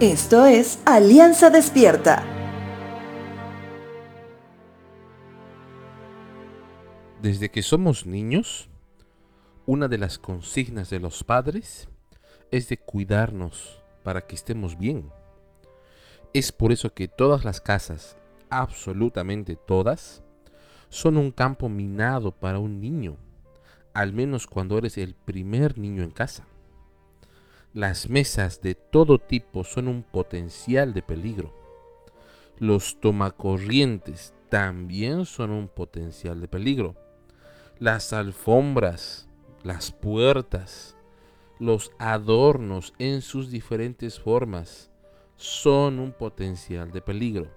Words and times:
Esto 0.00 0.44
es 0.44 0.78
Alianza 0.84 1.48
Despierta. 1.48 2.22
Desde 7.22 7.50
que 7.50 7.62
somos 7.62 8.04
niños, 8.04 8.68
una 9.64 9.88
de 9.88 9.96
las 9.96 10.18
consignas 10.18 10.90
de 10.90 11.00
los 11.00 11.24
padres 11.24 11.88
es 12.50 12.68
de 12.68 12.76
cuidarnos 12.76 13.82
para 14.02 14.26
que 14.26 14.34
estemos 14.34 14.76
bien. 14.76 15.10
Es 16.34 16.52
por 16.52 16.72
eso 16.72 16.92
que 16.92 17.08
todas 17.08 17.46
las 17.46 17.62
casas, 17.62 18.18
absolutamente 18.50 19.56
todas, 19.56 20.22
son 20.90 21.16
un 21.16 21.30
campo 21.30 21.70
minado 21.70 22.32
para 22.32 22.58
un 22.58 22.82
niño, 22.82 23.16
al 23.94 24.12
menos 24.12 24.46
cuando 24.46 24.76
eres 24.76 24.98
el 24.98 25.14
primer 25.14 25.78
niño 25.78 26.02
en 26.02 26.10
casa. 26.10 26.46
Las 27.76 28.08
mesas 28.08 28.62
de 28.62 28.74
todo 28.74 29.18
tipo 29.18 29.62
son 29.62 29.88
un 29.88 30.02
potencial 30.02 30.94
de 30.94 31.02
peligro. 31.02 31.52
Los 32.58 32.98
tomacorrientes 33.00 34.32
también 34.48 35.26
son 35.26 35.50
un 35.50 35.68
potencial 35.68 36.40
de 36.40 36.48
peligro. 36.48 36.94
Las 37.78 38.14
alfombras, 38.14 39.28
las 39.62 39.92
puertas, 39.92 40.96
los 41.58 41.92
adornos 41.98 42.94
en 42.98 43.20
sus 43.20 43.50
diferentes 43.50 44.18
formas 44.18 44.90
son 45.36 45.98
un 45.98 46.12
potencial 46.12 46.90
de 46.90 47.02
peligro. 47.02 47.50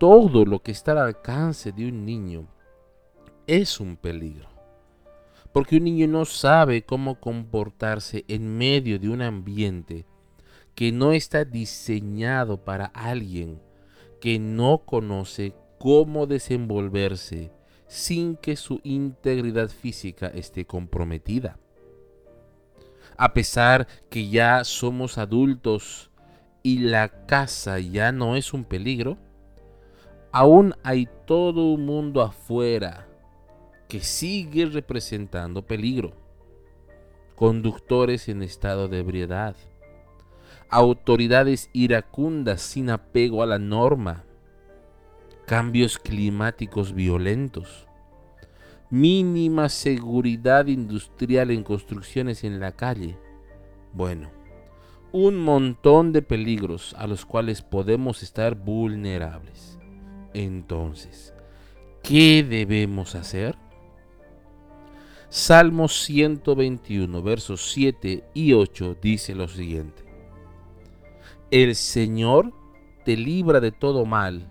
Todo 0.00 0.44
lo 0.44 0.64
que 0.64 0.72
está 0.72 0.90
al 0.90 0.98
alcance 0.98 1.70
de 1.70 1.86
un 1.86 2.04
niño 2.04 2.48
es 3.46 3.78
un 3.78 3.96
peligro. 3.96 4.55
Porque 5.56 5.78
un 5.78 5.84
niño 5.84 6.06
no 6.06 6.26
sabe 6.26 6.82
cómo 6.82 7.18
comportarse 7.18 8.26
en 8.28 8.58
medio 8.58 8.98
de 8.98 9.08
un 9.08 9.22
ambiente 9.22 10.04
que 10.74 10.92
no 10.92 11.12
está 11.12 11.46
diseñado 11.46 12.62
para 12.62 12.84
alguien 12.84 13.58
que 14.20 14.38
no 14.38 14.82
conoce 14.84 15.54
cómo 15.78 16.26
desenvolverse 16.26 17.52
sin 17.86 18.36
que 18.36 18.54
su 18.54 18.82
integridad 18.84 19.70
física 19.70 20.26
esté 20.26 20.66
comprometida. 20.66 21.58
A 23.16 23.32
pesar 23.32 23.86
que 24.10 24.28
ya 24.28 24.62
somos 24.62 25.16
adultos 25.16 26.10
y 26.62 26.80
la 26.80 27.24
casa 27.24 27.78
ya 27.78 28.12
no 28.12 28.36
es 28.36 28.52
un 28.52 28.64
peligro, 28.64 29.16
aún 30.32 30.74
hay 30.82 31.08
todo 31.24 31.72
un 31.72 31.86
mundo 31.86 32.20
afuera 32.20 33.08
que 33.88 34.00
sigue 34.00 34.66
representando 34.66 35.62
peligro. 35.62 36.12
Conductores 37.34 38.28
en 38.28 38.42
estado 38.42 38.88
de 38.88 39.00
ebriedad. 39.00 39.56
Autoridades 40.68 41.70
iracundas 41.72 42.62
sin 42.62 42.90
apego 42.90 43.42
a 43.42 43.46
la 43.46 43.58
norma. 43.58 44.24
Cambios 45.46 45.98
climáticos 45.98 46.94
violentos. 46.94 47.86
Mínima 48.90 49.68
seguridad 49.68 50.66
industrial 50.66 51.50
en 51.50 51.62
construcciones 51.62 52.42
en 52.42 52.58
la 52.58 52.72
calle. 52.72 53.16
Bueno, 53.92 54.30
un 55.12 55.36
montón 55.36 56.12
de 56.12 56.22
peligros 56.22 56.94
a 56.98 57.06
los 57.06 57.24
cuales 57.24 57.62
podemos 57.62 58.22
estar 58.22 58.54
vulnerables. 58.54 59.78
Entonces, 60.34 61.32
¿qué 62.02 62.44
debemos 62.48 63.14
hacer? 63.14 63.56
Salmo 65.28 65.88
121, 65.88 67.20
versos 67.20 67.72
7 67.72 68.22
y 68.32 68.52
8 68.52 68.96
dice 69.02 69.34
lo 69.34 69.48
siguiente. 69.48 70.04
El 71.50 71.74
Señor 71.74 72.52
te 73.04 73.16
libra 73.16 73.58
de 73.58 73.72
todo 73.72 74.06
mal 74.06 74.46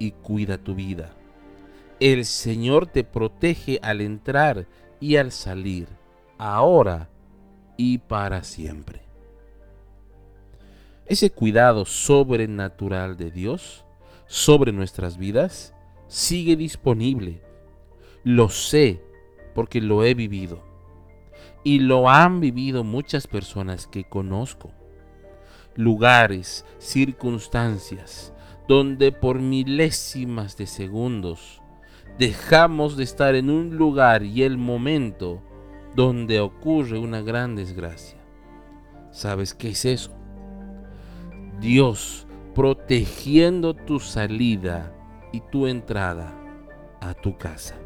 y 0.00 0.10
cuida 0.10 0.58
tu 0.58 0.74
vida. 0.74 1.14
El 2.00 2.24
Señor 2.24 2.88
te 2.88 3.04
protege 3.04 3.78
al 3.82 4.00
entrar 4.00 4.66
y 4.98 5.16
al 5.16 5.30
salir, 5.30 5.86
ahora 6.38 7.08
y 7.76 7.98
para 7.98 8.42
siempre. 8.42 9.02
Ese 11.06 11.30
cuidado 11.30 11.84
sobrenatural 11.84 13.16
de 13.16 13.30
Dios 13.30 13.84
sobre 14.26 14.72
nuestras 14.72 15.18
vidas 15.18 15.72
sigue 16.08 16.56
disponible. 16.56 17.40
Lo 18.24 18.48
sé 18.48 19.05
porque 19.56 19.80
lo 19.80 20.04
he 20.04 20.12
vivido. 20.12 20.62
Y 21.64 21.78
lo 21.78 22.10
han 22.10 22.40
vivido 22.40 22.84
muchas 22.84 23.26
personas 23.26 23.86
que 23.86 24.04
conozco. 24.04 24.70
Lugares, 25.74 26.66
circunstancias, 26.78 28.34
donde 28.68 29.12
por 29.12 29.40
milésimas 29.40 30.58
de 30.58 30.66
segundos 30.66 31.62
dejamos 32.18 32.98
de 32.98 33.04
estar 33.04 33.34
en 33.34 33.48
un 33.48 33.76
lugar 33.76 34.22
y 34.22 34.42
el 34.42 34.58
momento 34.58 35.42
donde 35.94 36.40
ocurre 36.40 36.98
una 36.98 37.22
gran 37.22 37.56
desgracia. 37.56 38.18
¿Sabes 39.10 39.54
qué 39.54 39.70
es 39.70 39.86
eso? 39.86 40.14
Dios 41.60 42.26
protegiendo 42.54 43.72
tu 43.72 44.00
salida 44.00 44.92
y 45.32 45.40
tu 45.40 45.66
entrada 45.66 46.34
a 47.00 47.14
tu 47.14 47.38
casa. 47.38 47.76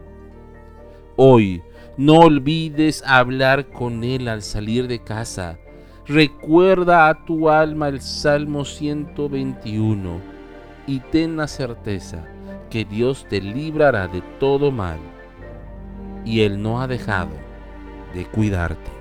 Hoy 1.22 1.62
no 1.98 2.20
olvides 2.20 3.04
hablar 3.06 3.66
con 3.66 4.04
Él 4.04 4.26
al 4.26 4.40
salir 4.40 4.88
de 4.88 5.04
casa. 5.04 5.58
Recuerda 6.06 7.10
a 7.10 7.26
tu 7.26 7.50
alma 7.50 7.88
el 7.88 8.00
Salmo 8.00 8.64
121 8.64 10.18
y 10.86 11.00
ten 11.00 11.36
la 11.36 11.46
certeza 11.46 12.24
que 12.70 12.86
Dios 12.86 13.26
te 13.28 13.42
librará 13.42 14.08
de 14.08 14.22
todo 14.38 14.70
mal 14.70 14.98
y 16.24 16.40
Él 16.40 16.62
no 16.62 16.80
ha 16.80 16.86
dejado 16.86 17.36
de 18.14 18.24
cuidarte. 18.24 18.99